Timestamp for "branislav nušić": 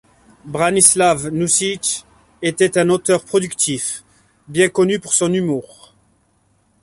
0.45-2.05